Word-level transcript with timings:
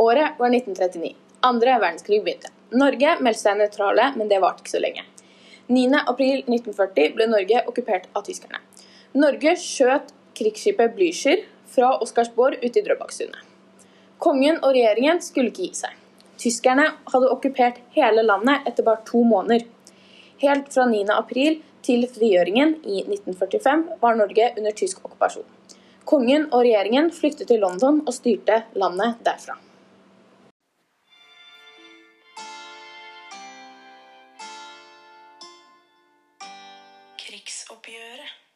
Året 0.00 0.38
var 0.38 0.48
1939. 0.48 1.14
Andre 1.40 1.78
verdenskrig 1.78 2.22
begynte. 2.24 2.48
Norge 2.72 3.18
meldte 3.20 3.42
seg 3.42 3.58
nøytrale, 3.58 4.06
men 4.16 4.30
det 4.30 4.38
varte 4.40 4.64
ikke 4.64 4.72
så 4.72 4.80
lenge. 4.80 5.04
9.4.1940 5.68 7.12
ble 7.18 7.26
Norge 7.28 7.60
okkupert 7.68 8.08
av 8.16 8.24
tyskerne. 8.24 8.62
Norge 9.12 9.52
skjøt 9.60 10.08
krigsskipet 10.40 10.96
Blücher 10.96 11.44
fra 11.68 11.92
Oscarsborg 12.00 12.64
ute 12.64 12.80
i 12.80 12.84
Drøbaksundet. 12.86 13.44
Kongen 14.20 14.62
og 14.64 14.72
regjeringen 14.72 15.20
skulle 15.24 15.52
ikke 15.52 15.68
gi 15.68 15.82
seg. 15.82 15.94
Tyskerne 16.40 16.88
hadde 17.12 17.32
okkupert 17.36 17.84
hele 17.92 18.24
landet 18.24 18.72
etter 18.72 18.86
bare 18.86 19.04
to 19.04 19.20
måneder. 19.20 19.68
Helt 20.40 20.72
fra 20.72 20.88
9. 20.88 21.04
april 21.12 21.60
til 21.84 22.08
frigjøringen 22.08 22.78
i 22.88 23.02
1945 23.04 23.88
var 24.00 24.16
Norge 24.16 24.52
under 24.56 24.80
tysk 24.80 25.04
okkupasjon. 25.04 25.44
Kongen 26.08 26.48
og 26.48 26.62
regjeringen 26.64 27.12
flyktet 27.12 27.52
til 27.52 27.60
London 27.60 28.00
og 28.06 28.16
styrte 28.16 28.64
landet 28.80 29.20
derfra. 29.28 29.60
Krigsoppgjøret. 38.20 38.46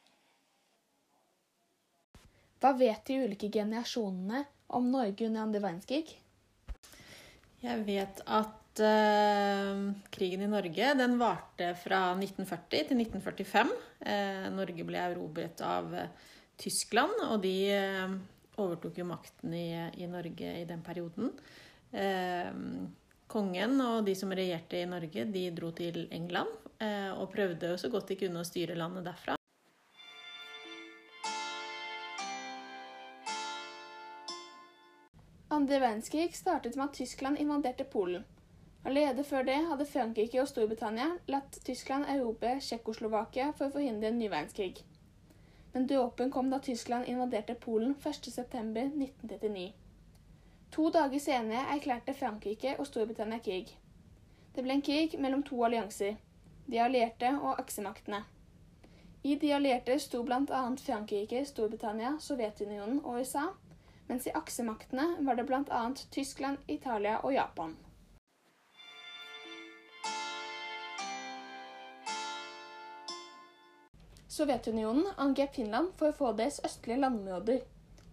Hva 2.64 2.70
vet 2.80 3.02
de 3.05 3.16
ulike 3.27 3.50
generasjonene 3.52 4.45
om 4.72 4.86
Norge 4.88 5.27
under 5.27 5.42
andre 5.45 5.60
verdenskrig? 5.60 6.14
Jeg 7.64 7.82
vet 7.84 8.22
at 8.24 8.80
uh, 8.80 9.82
krigen 10.14 10.45
i 10.46 10.48
Norge 10.48 10.95
den 10.96 11.19
varte 11.20 11.74
fra 11.80 12.06
1940 12.16 12.88
til 12.88 13.02
1945. 13.05 13.74
Uh, 14.00 14.46
Norge 14.56 14.86
ble 14.88 15.02
erobret 15.10 15.60
av 15.64 15.92
uh, 15.92 16.08
Tyskland, 16.60 17.14
og 17.28 17.41
de 17.42 17.55
eh, 17.74 18.12
overtok 18.62 19.00
jo 19.00 19.06
makten 19.08 19.55
i, 19.56 19.69
i 19.98 20.06
Norge 20.10 20.52
i 20.60 20.66
den 20.69 20.84
perioden. 20.86 21.33
Eh, 21.91 22.50
kongen 23.30 23.80
og 23.83 24.05
de 24.06 24.14
som 24.19 24.33
regjerte 24.34 24.78
i 24.83 24.88
Norge, 24.88 25.27
de 25.34 25.48
dro 25.56 25.72
til 25.74 26.05
England 26.14 26.52
eh, 26.78 27.11
og 27.11 27.33
prøvde 27.34 27.74
så 27.80 27.91
godt 27.91 28.12
de 28.12 28.20
kunne 28.22 28.42
å 28.42 28.46
styre 28.46 28.78
landet 28.78 29.06
derfra. 29.08 29.39
Andre 35.65 35.81
verdenskrig 35.81 36.34
startet 36.37 36.77
med 36.77 36.84
at 36.84 36.93
Tyskland 36.93 37.39
invaderte 37.39 37.84
Polen. 37.84 38.25
Allerede 38.84 39.25
før 39.25 39.43
det 39.43 39.55
hadde 39.69 39.87
Frankrike 39.87 40.43
og 40.43 40.48
Storbritannia 40.48 41.07
latt 41.33 41.57
Tyskland 41.65 42.05
erobre 42.05 42.59
Tsjekkoslovakia 42.61 43.47
for 43.57 43.70
å 43.70 43.73
forhindre 43.79 44.11
en 44.11 44.19
ny 44.20 44.29
verdenskrig. 44.29 44.83
Men 45.73 45.89
dråpen 45.89 46.35
kom 46.35 46.53
da 46.53 46.59
Tyskland 46.61 47.09
invaderte 47.09 47.57
Polen 47.65 47.97
1.9.1939. 47.97 49.65
To 50.77 50.91
dager 50.98 51.25
senere 51.31 51.65
erklærte 51.79 52.19
Frankrike 52.20 52.77
og 52.77 52.92
Storbritannia 52.92 53.41
krig. 53.48 53.73
Det 54.53 54.69
ble 54.69 54.77
en 54.77 54.87
krig 54.92 55.17
mellom 55.17 55.48
to 55.48 55.65
allianser, 55.65 56.20
de 56.69 56.85
allierte 56.91 57.33
og 57.41 57.57
aksemaktene. 57.57 58.27
I 59.25 59.41
de 59.41 59.57
allierte 59.57 59.97
sto 59.98 60.27
bl.a. 60.29 60.65
Frankrike, 60.87 61.47
Storbritannia, 61.48 62.19
Sovjetunionen 62.20 63.01
og 63.01 63.23
USA, 63.25 63.55
mens 64.06 64.27
i 64.27 64.34
aksemaktene 64.34 65.08
var 65.27 65.36
det 65.36 65.44
bl.a. 65.48 65.83
Tyskland, 66.10 66.58
Italia 66.66 67.19
og 67.22 67.34
Japan. 67.34 67.77
Sovjetunionen 74.34 75.06
angrep 75.16 75.55
Finland 75.55 75.92
for 75.98 76.11
å 76.11 76.16
få 76.16 76.33
deres 76.34 76.58
østlige 76.66 76.98
landområder. 77.05 77.61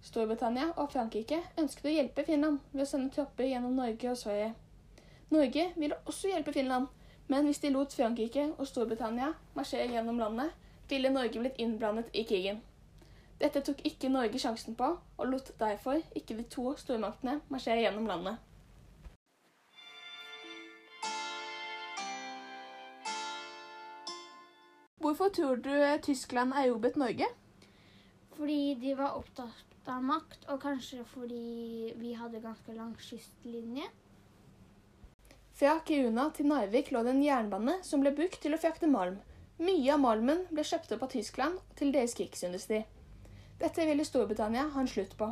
Storbritannia 0.06 0.68
og 0.78 0.92
Frankrike 0.94 1.40
ønsket 1.58 1.88
å 1.90 1.94
hjelpe 1.94 2.26
Finland 2.28 2.60
ved 2.74 2.84
å 2.86 2.90
sende 2.90 3.14
tropper 3.16 3.50
gjennom 3.50 3.74
Norge 3.78 4.12
og 4.12 4.20
Sverige. 4.22 4.52
Norge 5.34 5.68
ville 5.76 5.98
også 6.06 6.30
hjelpe 6.30 6.54
Finland, 6.54 6.90
men 7.32 7.48
hvis 7.48 7.62
de 7.64 7.72
lot 7.74 7.94
Frankrike 7.96 8.52
og 8.52 8.70
Storbritannia 8.70 9.32
marsjere 9.58 9.96
gjennom 9.96 10.20
landet, 10.22 10.54
ville 10.90 11.10
Norge 11.14 11.42
blitt 11.42 11.62
innblandet 11.62 12.14
i 12.14 12.26
krigen. 12.28 12.62
Dette 13.42 13.64
tok 13.66 13.80
ikke 13.90 14.10
Norge 14.14 14.38
sjansen 14.38 14.76
på, 14.78 14.88
og 15.18 15.30
lot 15.30 15.48
derfor 15.58 15.98
ikke 16.14 16.36
de 16.38 16.44
to 16.46 16.76
stormaktene 16.78 17.40
marsjere 17.50 17.82
gjennom 17.82 18.06
landet. 18.06 18.38
Hvorfor 25.02 25.34
tror 25.34 25.56
du 25.56 25.74
Tyskland 26.06 26.54
erobret 26.54 26.96
Norge? 27.02 27.26
Fordi 28.38 28.76
de 28.84 28.94
var 28.98 29.18
opptatt 29.18 29.90
av 29.90 30.06
makt, 30.06 30.46
og 30.54 30.62
kanskje 30.62 31.02
fordi 31.10 31.96
vi 31.98 32.14
hadde 32.14 32.44
ganske 32.46 32.78
lang 32.78 32.94
kystlinje. 33.02 33.90
Fra 35.58 35.80
Kiruna 35.86 36.30
til 36.38 36.46
Narvik 36.54 36.94
lå 36.94 37.02
det 37.02 37.16
en 37.16 37.26
jernbane 37.26 37.80
som 37.86 38.06
ble 38.06 38.14
brukt 38.14 38.38
til 38.46 38.54
å 38.54 38.62
frakte 38.62 38.90
malm. 38.90 39.18
Mye 39.62 39.94
av 39.94 40.06
malmen 40.06 40.46
ble 40.54 40.64
kjøpt 40.66 40.94
opp 40.94 41.10
av 41.10 41.16
Tyskland 41.18 41.58
til 41.78 41.92
deres 41.94 42.14
krigsindustri. 42.18 42.86
Dette 43.62 43.86
ville 43.86 44.06
Storbritannia 44.06 44.64
ha 44.74 44.82
en 44.82 44.88
slutt 44.90 45.12
på. 45.18 45.28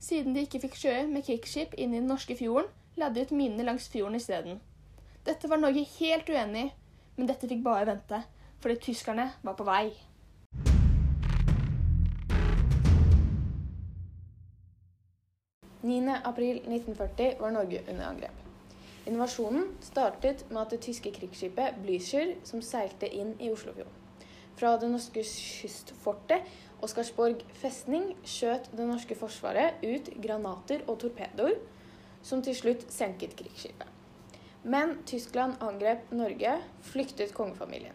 Siden 0.00 0.32
de 0.32 0.46
ikke 0.46 0.62
fikk 0.62 0.78
kjøre 0.80 1.04
med 1.10 1.26
krigsskip 1.26 1.74
inn 1.76 1.92
i 1.92 1.98
den 1.98 2.08
norske 2.08 2.36
fjorden, 2.38 2.70
la 2.96 3.10
de 3.12 3.26
ut 3.26 3.34
minene 3.36 3.66
langs 3.68 3.90
fjorden 3.92 4.16
isteden. 4.16 4.62
Dette 5.28 5.50
var 5.50 5.60
Norge 5.60 5.82
helt 5.98 6.30
uenig 6.32 6.62
i, 6.70 6.72
men 7.18 7.28
dette 7.28 7.48
fikk 7.50 7.60
bare 7.66 7.84
vente, 7.90 8.22
fordi 8.64 8.78
tyskerne 8.88 9.28
var 9.44 9.58
på 9.58 9.68
vei. 9.68 9.92
april 16.26 16.56
1940 16.64 17.36
var 17.40 17.50
Norge 17.50 17.82
under 17.90 18.06
angrep. 18.08 18.40
Invasjonen 19.06 19.68
startet 19.80 20.46
med 20.50 20.62
at 20.62 20.72
det 20.74 20.80
tyske 20.88 21.12
krigsskipet 21.14 21.76
Blücher, 21.84 22.34
som 22.44 22.62
seilte 22.64 23.06
inn 23.06 23.36
i 23.38 23.52
Oslofjorden. 23.52 23.92
Fra 24.56 24.72
det 24.80 24.88
norske 24.90 25.22
kystfortet 25.22 26.48
Oscarsborg 26.84 27.40
festning 27.56 28.10
skjøt 28.28 28.68
det 28.76 28.84
norske 28.84 29.16
forsvaret 29.16 29.80
ut 29.84 30.10
granater 30.22 30.82
og 30.86 30.98
torpedoer, 31.00 31.56
som 32.26 32.42
til 32.44 32.56
slutt 32.58 32.84
senket 32.92 33.36
krigsskipet. 33.38 33.88
Men 34.66 34.96
Tyskland 35.06 35.62
angrep 35.62 36.10
Norge, 36.10 36.56
flyktet 36.82 37.32
kongefamilien. 37.36 37.94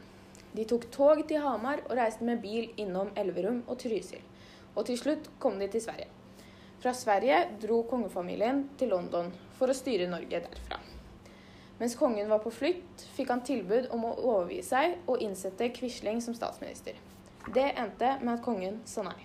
De 0.56 0.66
tok 0.68 0.88
tog 0.92 1.22
til 1.28 1.44
Hamar 1.44 1.84
og 1.90 1.97
reiste 2.00 2.25
med 2.28 2.42
bil 2.44 2.72
innom 2.80 3.12
Elverum 3.19 3.62
og 3.68 3.78
Trysil. 3.84 4.24
Og 4.75 4.88
til 4.88 4.98
slutt 5.00 5.30
kom 5.40 5.59
de 5.59 5.68
til 5.72 5.84
Sverige. 5.84 6.08
Fra 6.81 6.96
Sverige 6.98 7.44
dro 7.62 7.84
kongefamilien 7.88 8.63
til 8.80 8.90
London 8.96 9.30
for 9.59 9.69
å 9.69 9.75
styre 9.78 10.09
Norge 10.09 10.42
derfra. 10.48 10.80
Mens 11.78 11.96
kongen 12.00 12.31
var 12.31 12.42
på 12.44 12.53
flukt, 12.53 13.06
fikk 13.16 13.30
han 13.34 13.44
tilbud 13.46 13.92
om 13.94 14.08
å 14.08 14.16
overgi 14.18 14.63
seg 14.66 15.00
og 15.06 15.22
innsette 15.22 15.69
Quisling 15.75 16.24
som 16.24 16.36
statsminister. 16.38 16.98
Det 17.47 17.72
endte 17.72 18.18
med 18.22 18.35
at 18.38 18.44
kongen 18.46 18.81
sa 18.85 19.03
nei. 19.06 19.18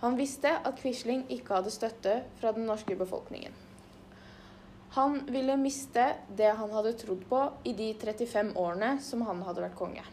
Han 0.00 0.16
visste 0.18 0.50
at 0.50 0.80
Quisling 0.80 1.22
ikke 1.32 1.54
hadde 1.56 1.72
støtte 1.72 2.16
fra 2.40 2.50
den 2.52 2.66
norske 2.68 2.96
befolkningen. 2.98 3.54
Han 4.94 5.20
ville 5.26 5.56
miste 5.58 6.04
det 6.28 6.50
han 6.58 6.70
hadde 6.70 6.92
trodd 6.98 7.22
på 7.30 7.40
i 7.66 7.72
de 7.74 7.88
35 7.98 8.52
årene 8.60 8.96
som 9.02 9.22
han 9.26 9.42
hadde 9.46 9.64
vært 9.64 9.78
konge. 9.78 10.04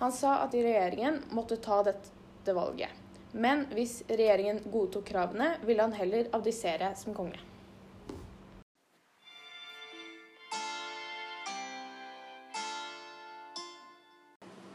Han 0.00 0.12
sa 0.12 0.40
at 0.42 0.54
regjeringen 0.54 1.20
måtte 1.30 1.60
ta 1.62 1.82
dette 1.86 2.54
valget. 2.56 2.90
Men 3.34 3.66
hvis 3.74 4.00
regjeringen 4.08 4.62
godtok 4.70 5.06
kravene, 5.10 5.56
ville 5.66 5.82
han 5.82 5.94
heller 5.94 6.30
abdisere 6.34 6.92
som 6.98 7.14
konge. 7.14 7.38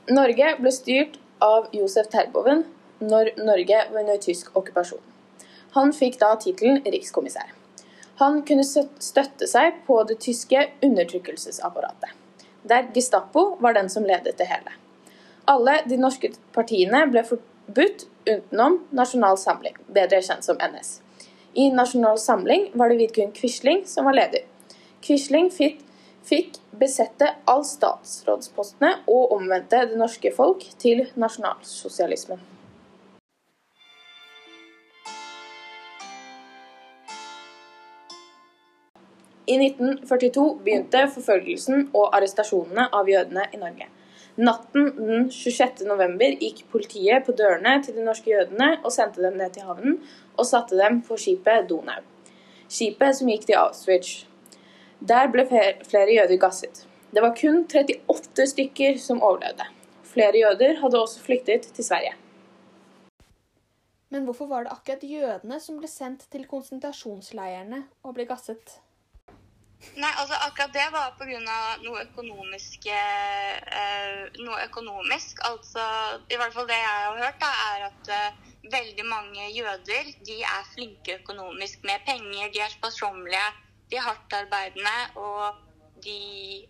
Norge 0.09 0.53
ble 0.57 0.71
styrt 0.73 1.19
av 1.43 1.69
Josef 1.75 2.09
Terboven 2.11 2.65
når 2.99 3.33
Norge 3.37 3.85
var 3.93 4.01
under 4.01 4.19
tysk 4.21 4.51
okkupasjon. 4.57 5.01
Han 5.77 5.93
fikk 5.93 6.19
da 6.19 6.33
tittelen 6.41 6.81
rikskommissær. 6.83 7.53
Han 8.19 8.41
kunne 8.43 8.65
støtte 8.65 9.47
seg 9.47 9.83
på 9.87 10.01
det 10.09 10.17
tyske 10.25 10.65
undertrykkelsesapparatet, 10.83 12.11
der 12.67 12.89
Gestapo 12.95 13.53
var 13.63 13.77
den 13.77 13.87
som 13.89 14.03
ledet 14.03 14.35
det 14.37 14.49
hele. 14.49 14.73
Alle 15.47 15.79
de 15.87 15.97
norske 15.97 16.33
partiene 16.53 17.05
ble 17.09 17.23
forbudt 17.25 18.09
utenom 18.27 18.81
Nasjonal 18.91 19.39
Samling, 19.39 19.77
bedre 19.87 20.19
kjent 20.25 20.43
som 20.45 20.59
NS. 20.59 20.99
I 21.55 21.69
Nasjonal 21.73 22.19
Samling 22.21 22.67
var 22.77 22.91
det 22.91 22.99
Vidkun 22.99 23.31
Quisling 23.31 23.85
som 23.87 24.05
var 24.05 24.19
leder. 24.19 24.43
Quisling 25.01 25.47
fikk, 25.53 25.79
fikk 26.29 26.59
besette 26.79 27.31
all 27.49 27.65
statsrådspostene 27.65 28.93
og 29.09 29.33
omvendte 29.39 29.81
det 29.89 29.97
norske 29.99 30.31
folk 30.35 30.63
til 30.81 31.07
nasjonalsosialismen. 31.19 32.41
I 39.49 39.55
1942 39.57 40.43
begynte 40.61 41.07
forfølgelsen 41.09 41.87
og 41.97 42.11
arrestasjonene 42.13 42.85
av 42.93 43.09
jødene 43.09 43.47
i 43.49 43.57
Norge. 43.57 43.87
Natten 44.39 44.91
den 44.95 45.25
26. 45.33 45.81
november 45.89 46.35
gikk 46.37 46.61
politiet 46.71 47.25
på 47.25 47.33
dørene 47.35 47.79
til 47.83 47.97
de 47.97 48.05
norske 48.05 48.29
jødene 48.29 48.69
og 48.83 48.93
sendte 48.93 49.25
dem 49.25 49.41
ned 49.41 49.55
til 49.55 49.65
havnen 49.65 49.97
og 50.37 50.45
satte 50.45 50.77
dem 50.77 51.01
på 51.01 51.17
skipet 51.17 51.65
Donau. 51.69 52.05
skipet 52.69 53.17
som 53.17 53.27
gikk 53.27 53.47
til 53.49 53.57
Auschwitz. 53.57 54.28
Der 54.99 55.29
ble 55.31 55.45
flere 55.47 56.11
jøder 56.13 56.37
gasset. 56.37 56.85
Det 57.13 57.21
var 57.23 57.35
kun 57.35 57.63
38 57.63 58.47
stykker 58.51 58.97
som 58.99 59.21
overlevde. 59.23 59.65
Flere 60.03 60.41
jøder 60.41 60.81
hadde 60.81 60.99
også 61.01 61.21
flyktet 61.23 61.71
til 61.73 61.85
Sverige. 61.85 62.13
Men 64.09 64.25
hvorfor 64.25 64.47
var 64.49 64.65
det 64.65 64.73
akkurat 64.73 65.03
jødene 65.03 65.59
som 65.61 65.77
ble 65.79 65.87
sendt 65.87 66.25
til 66.33 66.45
konsentrasjonsleirene 66.49 67.83
og 68.03 68.15
ble 68.17 68.25
gasset? 68.29 68.79
Nei, 69.95 70.11
altså 70.19 70.35
akkurat 70.43 70.73
det 70.75 70.87
var 70.91 71.13
pga. 71.15 71.39
noe 71.85 72.01
økonomisk 72.03 72.89
eh, 72.91 74.25
Noe 74.43 74.65
økonomisk. 74.65 75.39
Altså, 75.47 75.85
i 76.27 76.35
hvert 76.35 76.53
fall 76.53 76.67
det 76.67 76.75
jeg 76.75 76.97
har 77.05 77.21
hørt, 77.21 77.39
da, 77.39 77.51
er 77.71 77.85
at 77.87 78.11
eh, 78.17 78.49
veldig 78.73 79.05
mange 79.07 79.47
jøder 79.55 80.11
de 80.27 80.41
er 80.41 80.67
flinke 80.73 81.21
økonomisk 81.21 81.87
med 81.87 82.03
penger. 82.05 82.51
De 82.51 82.59
er 82.65 82.75
sparsommelige, 82.75 83.45
de 83.89 83.97
er 83.97 84.05
hardtarbeidende, 84.05 84.97
og 85.17 86.01
de 86.03 86.19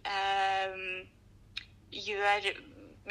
eh, 0.08 0.76
gjør 1.92 2.50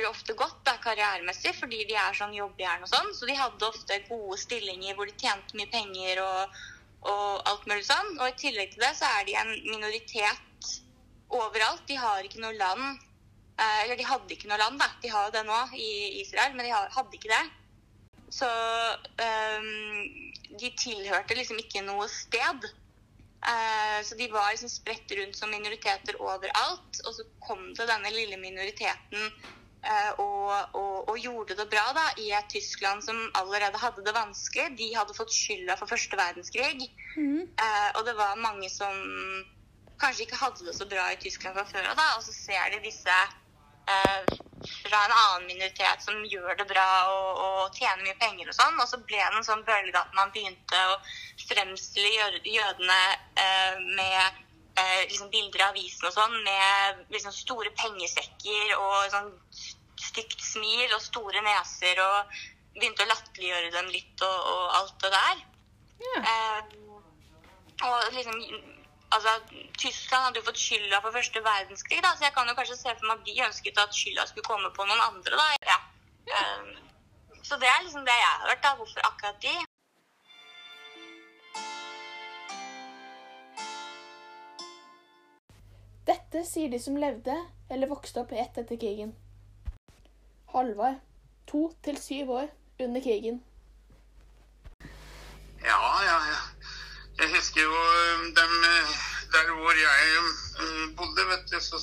ofte 0.09 0.35
godt 0.39 0.61
da, 0.67 0.77
karrieremessig 0.83 1.55
fordi 1.59 1.83
de 1.89 1.97
er 1.99 2.17
sånn 2.17 2.35
jobbjern 2.37 2.85
og 2.87 2.91
sånn. 2.91 3.11
Så 3.17 3.29
de 3.29 3.37
hadde 3.39 3.69
ofte 3.69 4.01
gode 4.09 4.39
stillinger 4.41 4.97
hvor 4.97 5.09
de 5.09 5.17
tjente 5.19 5.59
mye 5.59 5.71
penger 5.73 6.23
og, 6.23 6.61
og 7.11 7.51
alt 7.51 7.67
mulig 7.71 7.87
sånn. 7.89 8.15
Og 8.21 8.29
i 8.31 8.39
tillegg 8.39 8.75
til 8.75 8.85
det 8.87 8.95
så 8.99 9.11
er 9.19 9.27
de 9.29 9.37
en 9.41 9.53
minoritet 9.67 10.73
overalt. 11.35 11.85
De 11.91 11.99
har 11.99 12.25
ikke 12.25 12.43
noe 12.45 12.57
land. 12.57 13.05
Eh, 13.59 13.79
eller 13.85 13.99
de 13.99 14.07
hadde 14.07 14.35
ikke 14.35 14.51
noe 14.51 14.61
land, 14.61 14.79
da. 14.81 14.91
De 15.03 15.13
har 15.13 15.29
jo 15.29 15.35
det 15.35 15.47
nå 15.49 15.63
i 15.75 15.91
Israel, 16.23 16.55
men 16.55 16.69
de 16.69 16.75
hadde 16.75 17.19
ikke 17.19 17.33
det. 17.33 17.45
Så 18.31 18.49
um, 19.25 19.69
de 20.61 20.69
tilhørte 20.77 21.37
liksom 21.37 21.59
ikke 21.63 21.81
noe 21.87 22.05
sted. 22.13 22.67
Eh, 23.38 24.05
så 24.05 24.14
de 24.14 24.26
var 24.29 24.50
liksom 24.50 24.69
spredt 24.69 25.12
rundt 25.12 25.37
som 25.37 25.50
minoriteter 25.50 26.19
overalt. 26.23 27.00
Og 27.06 27.14
så 27.14 27.26
kom 27.44 27.70
det 27.75 27.87
denne 27.90 28.11
lille 28.14 28.38
minoriteten 28.40 29.29
eh, 29.82 30.11
og, 30.19 30.75
og, 30.75 30.96
og 31.12 31.20
gjorde 31.23 31.58
det 31.58 31.69
bra 31.70 31.87
da, 31.96 32.08
i 32.19 32.32
et 32.35 32.50
Tyskland 32.50 33.05
som 33.06 33.20
allerede 33.38 33.79
hadde 33.79 34.05
det 34.06 34.17
vanskelig. 34.17 34.73
De 34.81 34.90
hadde 34.96 35.17
fått 35.17 35.35
skylda 35.35 35.79
for 35.79 35.90
første 35.90 36.19
verdenskrig. 36.19 36.90
Mm. 37.19 37.49
og 37.99 38.05
det 38.06 38.14
var 38.14 38.38
mange 38.38 38.69
som 38.70 38.94
kanskje 39.99 40.29
ikke 40.29 40.38
hadde 40.38 40.67
det 40.69 40.75
så 40.76 40.87
bra 40.87 41.08
i 41.11 41.19
Tyskland 41.19 41.56
fra 41.58 41.67
før 41.67 41.90
av. 41.94 42.05
Og 42.19 42.26
så 42.26 42.35
ser 42.35 42.75
de 42.75 42.85
disse 42.85 43.23
fra 44.67 45.05
en 45.05 45.15
annen 45.15 45.47
minoritet 45.47 46.03
som 46.03 46.19
gjør 46.27 46.57
det 46.59 46.67
bra 46.71 46.89
og, 47.13 47.41
og 47.45 47.79
tjener 47.79 48.05
mye 48.05 48.19
penger 48.21 48.51
og 48.51 48.57
sånn. 48.57 48.77
Og 48.81 48.91
så 48.91 49.01
ble 49.01 49.21
det 49.21 49.41
en 49.41 49.47
sånn 49.47 49.65
bølge 49.67 49.99
at 50.01 50.15
man 50.19 50.33
begynte 50.35 50.85
å 50.91 50.99
fremstille 51.49 52.43
jødene 52.45 53.01
eh, 53.39 53.81
med 53.99 54.41
eh, 54.79 55.03
liksom 55.09 55.31
bilder 55.35 55.67
av 55.67 55.75
avisen 55.75 56.09
og 56.09 56.15
sånn, 56.17 56.39
med 56.47 57.05
liksom 57.15 57.35
store 57.35 57.73
pengesekker 57.79 58.75
og 58.79 59.11
sånn 59.15 59.35
stygt 59.99 60.41
smil 60.45 60.93
og 60.95 61.03
store 61.03 61.43
neser, 61.43 61.99
og 62.03 62.39
begynte 62.79 63.05
å 63.05 63.11
latterliggjøre 63.11 63.73
dem 63.75 63.89
litt 63.91 64.27
og, 64.27 64.51
og 64.53 64.77
alt 64.81 64.99
det 65.03 65.15
der. 65.15 65.47
Eh, 66.23 66.61
og 67.89 68.13
liksom 68.15 68.39
Altså, 69.11 69.31
Tyskland 69.79 70.25
hadde 70.25 70.41
jo 70.41 70.49
fått 70.49 70.61
skylda 70.61 71.01
for 71.01 71.17
første 71.17 71.41
verdenskrig, 71.45 72.03
da, 72.05 72.11
så 72.17 72.27
jeg 72.27 72.35
kan 72.37 72.51
jo 72.51 72.57
kanskje 72.59 72.77
se 72.77 72.93
for 72.99 73.09
meg 73.09 73.17
at 73.17 73.29
de 73.29 73.47
ønsket 73.47 73.81
at 73.81 73.97
skylda 73.97 74.27
skulle 74.29 74.49
komme 74.51 74.71
på 74.77 74.85
noen 74.85 75.01
andre. 75.07 75.39
da. 75.41 75.47
Ja. 75.73 75.79
Um, 76.39 76.69
så 77.43 77.57
det 77.57 77.71
er 77.71 77.83
liksom 77.87 78.05
det 78.05 78.17
jeg 78.19 78.31
har 78.35 78.49
hørt, 78.51 78.63
da. 78.67 78.75
Hvorfor 78.77 79.01
akkurat 79.09 79.43
de? 79.43 79.55
Dette 86.09 86.45
sier 86.49 86.69
de 86.73 86.81
som 86.81 86.97
levde 86.97 87.35
eller 87.73 87.89
vokste 87.89 88.23
opp 88.23 88.31
rett 88.33 88.61
etter 88.61 88.81
krigen. 88.81 89.15
Halvard, 90.53 91.01
to 91.49 91.69
til 91.85 91.97
syv 92.01 92.31
år 92.43 92.49
under 92.81 93.01
krigen. 93.05 93.43
Ja, 95.65 95.81
ja, 96.05 96.19
ja. 96.33 96.41
Jeg 97.19 97.31
husker 97.59 97.65
jo 97.65 97.75
um, 97.75 98.35
dem 98.35 98.65
eh, 98.65 98.89
der 99.33 99.51
hvor 99.53 99.73
jeg 99.73 100.19
um, 100.19 100.97
bodde, 100.97 101.29
vet 101.29 101.51
du, 101.51 101.61
så 101.61 101.79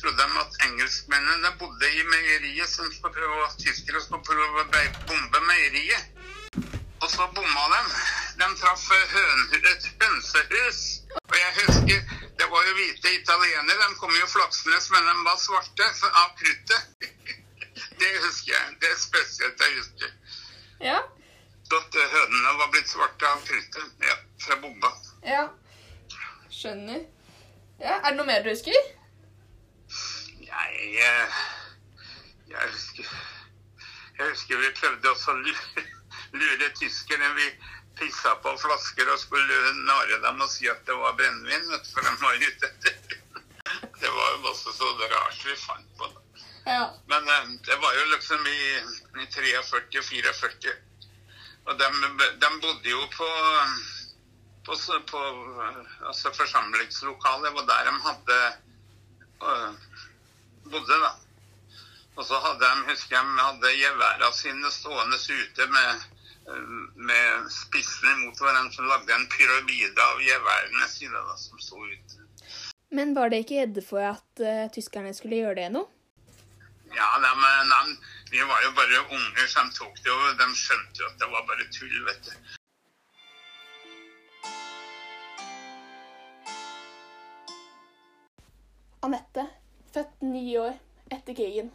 trodde 0.00 0.16
de 0.18 0.38
at 0.42 0.52
engelskmennene 0.66 1.50
bodde 1.58 1.86
i 1.94 2.02
meieriet, 2.02 2.68
som 2.68 2.92
skulle 2.92 3.14
prøve, 3.14 3.44
og 3.44 3.58
tyskere 3.58 4.00
skulle 4.02 4.24
prøve 4.24 4.62
å 4.62 4.66
bombe 5.08 5.40
meieriet. 5.46 6.04
Og 7.02 7.10
så 7.10 7.28
bomma 7.34 7.64
de. 7.74 7.82
De 8.40 8.48
traff 8.60 8.90
eh, 8.90 9.14
høn, 9.14 9.40
et 9.70 9.86
hønsehus. 10.02 10.80
Og 11.28 11.36
jeg 11.38 11.52
husker, 11.60 12.00
det 12.38 12.48
var 12.50 12.66
jo 12.66 12.74
hvite 12.80 13.14
italienere, 13.20 13.88
de 13.88 14.00
kom 14.00 14.14
jo 14.18 14.26
flaksende, 14.26 14.80
men 14.94 15.12
de 15.12 15.28
var 15.28 15.38
svarte 15.38 15.92
av 16.24 16.34
kruttet. 16.40 16.82
Det 18.00 18.10
husker 18.24 18.52
jeg. 18.52 18.74
Det 18.82 18.90
er 18.90 18.98
spesielt 18.98 19.62
jeg 19.62 19.78
husker. 19.78 20.10
Ja. 20.82 20.98
Blitt 22.88 22.96
svarte 22.96 23.32
av 23.32 23.40
kruttet. 23.44 23.82
Ja, 24.00 24.14
fra 24.40 24.56
bomba. 24.56 24.92
Ja. 25.22 25.48
Skjønner. 26.50 27.02
Ja, 27.80 27.98
Er 28.00 28.10
det 28.10 28.16
noe 28.16 28.26
mer 28.26 28.40
du 28.42 28.48
husker? 28.48 28.72
Jeg, 30.40 30.94
eh, 31.04 31.34
jeg 32.48 32.70
husker 32.72 33.04
Jeg 34.16 34.30
husker 34.30 34.56
vi 34.62 34.70
prøvde 34.80 35.10
også 35.10 35.34
å 35.34 35.36
lure, 35.42 35.84
lure 36.32 36.70
tyskerne. 36.80 37.28
Vi 37.36 37.50
pissa 38.00 38.34
på 38.40 38.56
flasker 38.56 39.12
og 39.12 39.20
skulle 39.20 39.60
nare 39.84 40.22
dem 40.24 40.40
og 40.40 40.48
si 40.48 40.72
at 40.72 40.80
det 40.88 40.96
var 40.96 41.12
brennevin, 41.20 41.68
for 41.92 42.00
de 42.00 42.16
var 42.24 42.40
ute 42.40 42.72
etter 42.72 42.96
Det 44.00 44.16
var 44.16 44.32
jo 44.32 44.48
også 44.54 44.72
så 44.72 44.92
rart 45.04 45.44
vi 45.44 45.60
fant 45.60 45.96
på 46.00 46.08
det. 46.08 46.44
Ja. 46.64 46.88
Men 47.12 47.28
eh, 47.36 47.56
det 47.68 47.80
var 47.84 48.00
jo 48.00 48.12
liksom 48.16 48.46
i, 48.48 48.60
i 49.20 49.32
43-44. 49.36 50.87
Og 51.68 51.78
de, 51.80 51.88
de 52.40 52.50
bodde 52.62 52.90
jo 52.90 53.00
på, 53.12 53.28
på, 54.66 54.76
på 55.10 55.22
altså 56.08 56.32
forsamlingslokalet. 56.36 57.52
hvor 57.52 57.64
der 57.70 57.88
de 57.88 57.96
hadde 58.06 58.38
uh, 59.44 59.72
bodde, 60.72 61.00
da. 61.04 61.10
Og 62.16 62.24
så 62.26 62.38
hadde 62.44 62.60
de, 62.64 62.86
husker 62.90 63.16
jeg, 63.16 63.24
de 63.24 63.44
hadde 63.48 63.74
geværene 63.82 64.30
sine 64.34 64.70
stående 64.74 65.18
ute 65.42 65.66
med, 65.76 66.06
med 67.10 67.50
spissene 67.52 68.16
mot 68.24 68.40
hverandre. 68.40 68.74
Så 68.74 68.88
lagde 68.88 69.14
en 69.14 69.28
pyramide 69.36 70.08
av 70.08 70.24
geværene 70.24 70.88
sine 70.90 71.20
da, 71.28 71.36
som 71.36 71.60
sto 71.62 71.84
ute. 71.84 72.24
Men 72.90 73.12
var 73.14 73.28
det 73.28 73.44
ikke 73.44 73.60
redde 73.60 73.84
for 73.84 74.00
at 74.00 74.40
uh, 74.40 74.66
tyskerne 74.72 75.12
skulle 75.14 75.42
gjøre 75.42 75.60
det 75.60 75.70
nå? 75.76 75.84
Ja, 76.96 77.08
de, 77.20 77.30
de, 77.68 77.96
vi 78.30 78.42
var 78.50 78.62
jo 78.64 78.70
bare 78.76 79.02
unger 79.16 79.46
som 79.46 79.70
tok 79.72 79.96
det, 80.04 80.12
og 80.12 80.38
de 80.40 80.48
skjønte 80.54 81.02
jo 81.02 81.10
at 81.10 81.20
det 81.20 81.28
var 81.32 81.46
bare 81.48 81.68
tull, 81.72 81.98
vet 82.08 82.28
du. 82.28 82.32
Anette, 89.08 89.44
født 89.94 90.24
ni 90.26 90.44
år 90.60 90.74
etter 91.14 91.36
krigen. 91.38 91.70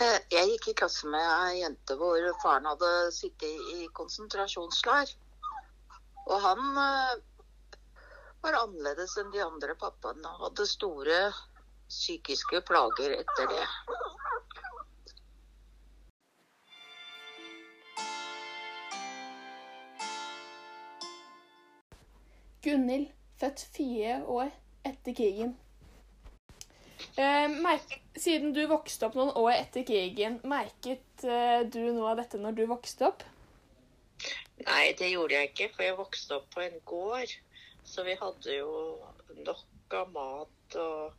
Eh, 0.00 0.20
Jeg 0.30 0.52
gikk 0.52 0.68
i 0.70 0.76
klasse 0.80 1.10
med 1.10 1.24
ei 1.26 1.60
jente 1.64 1.96
hvor 1.98 2.22
faren 2.42 2.68
hadde 2.70 2.90
sittet 3.12 3.72
i 3.74 3.88
konsentrasjonsleir. 3.98 5.10
Og 6.28 6.38
han 6.44 6.62
eh, 6.84 7.16
var 8.44 8.60
annerledes 8.62 9.16
enn 9.20 9.32
de 9.34 9.42
andre 9.42 9.74
pappaene 9.80 10.30
og 10.36 10.46
hadde 10.46 10.68
store 10.70 11.18
psykiske 11.90 12.62
plager 12.68 13.16
etter 13.18 13.50
det. 13.50 13.66
Gunhild, 22.62 23.10
født 23.38 23.60
fire 23.74 24.18
år 24.26 24.50
etter 24.86 25.14
krigen. 25.14 25.56
Eh, 27.18 27.82
siden 28.18 28.54
du 28.54 28.64
vokste 28.66 29.06
opp 29.06 29.14
noen 29.18 29.30
år 29.38 29.52
etter 29.54 29.84
krigen, 29.86 30.40
merket 30.42 31.22
eh, 31.22 31.62
du 31.70 31.78
noe 31.94 32.08
av 32.12 32.22
dette 32.22 32.40
når 32.42 32.56
du 32.58 32.64
vokste 32.70 33.06
opp? 33.10 33.22
Nei, 34.66 34.94
det 34.98 35.12
gjorde 35.12 35.36
jeg 35.36 35.50
ikke, 35.52 35.68
for 35.76 35.86
jeg 35.86 35.98
vokste 36.00 36.38
opp 36.40 36.48
på 36.54 36.64
en 36.64 36.80
gård. 36.90 37.34
Så 37.86 38.02
vi 38.04 38.16
hadde 38.18 38.56
jo 38.56 38.72
nok 39.46 39.94
av 39.96 40.10
mat, 40.12 40.78
og 40.82 41.14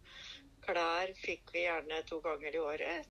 klær 0.65 1.13
fikk 1.22 1.53
vi 1.55 1.63
gjerne 1.63 2.01
to 2.10 2.19
ganger 2.25 2.58
i 2.58 2.65
året. 2.65 3.08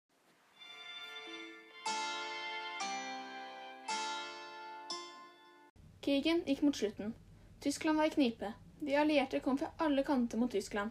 Krigen 6.04 6.44
gikk 6.46 6.62
mot 6.64 6.76
slutten. 6.76 7.16
Tyskland 7.60 7.98
var 7.98 8.06
i 8.06 8.10
knipe. 8.10 8.52
De 8.80 8.96
allierte 8.96 9.40
kom 9.40 9.58
fra 9.58 9.70
alle 9.76 10.02
kanter 10.02 10.38
mot 10.38 10.50
Tyskland. 10.50 10.90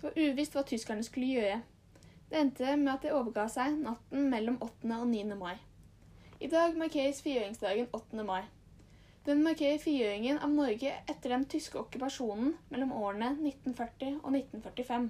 Det 0.00 0.10
var 0.10 0.18
uvisst 0.18 0.56
hva 0.56 0.64
tyskerne 0.68 1.04
skulle 1.04 1.30
gjøre. 1.32 1.62
Det 2.28 2.36
endte 2.40 2.74
med 2.76 2.92
at 2.92 3.06
de 3.06 3.14
overga 3.16 3.46
seg 3.48 3.78
natten 3.80 4.28
mellom 4.30 4.58
8. 4.60 4.90
og 4.98 5.06
9. 5.08 5.24
mai. 5.40 5.56
I 6.40 6.50
dag 6.52 6.76
markeres 6.76 7.22
frigjøringsdagen 7.24 7.88
8. 7.96 8.24
mai. 8.28 8.42
Den 9.26 9.40
markerer 9.42 9.80
frigjøringen 9.80 10.36
av 10.38 10.52
Norge 10.52 10.92
etter 11.08 11.32
den 11.32 11.46
tyske 11.50 11.80
okkupasjonen 11.80 12.52
mellom 12.68 12.92
årene 12.92 13.32
1940 13.38 14.20
og 14.20 14.36
1945. 14.36 15.08